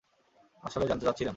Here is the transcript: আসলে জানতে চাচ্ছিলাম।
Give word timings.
আসলে 0.63 0.85
জানতে 0.87 1.03
চাচ্ছিলাম। 1.05 1.29